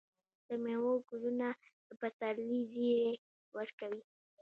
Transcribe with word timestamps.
د 0.47 0.49
میوو 0.63 0.93
ګلونه 1.09 1.47
د 1.87 1.89
پسرلي 2.01 2.61
زیری 2.71 3.11
ورکوي. 3.57 4.01